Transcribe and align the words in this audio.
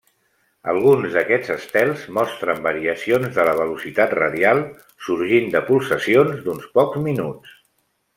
Alguns 0.71 1.09
d'aquests 1.17 1.51
estels 1.55 2.05
mostren 2.17 2.63
variacions 2.67 3.35
de 3.35 3.45
la 3.49 3.53
velocitat 3.59 4.15
radial 4.21 4.63
sorgint 5.09 5.53
de 5.57 5.63
pulsacions 5.69 6.41
d'uns 6.47 6.67
pocs 6.79 7.03
minuts. 7.09 7.55